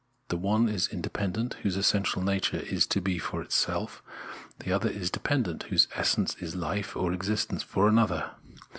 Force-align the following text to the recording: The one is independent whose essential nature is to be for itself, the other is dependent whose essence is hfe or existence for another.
The 0.29 0.35
one 0.37 0.67
is 0.67 0.87
independent 0.87 1.57
whose 1.61 1.75
essential 1.77 2.23
nature 2.23 2.57
is 2.57 2.87
to 2.87 2.99
be 2.99 3.19
for 3.19 3.39
itself, 3.43 4.01
the 4.57 4.71
other 4.73 4.89
is 4.89 5.11
dependent 5.11 5.65
whose 5.69 5.87
essence 5.93 6.33
is 6.39 6.55
hfe 6.55 6.99
or 6.99 7.13
existence 7.13 7.61
for 7.61 7.87
another. 7.87 8.31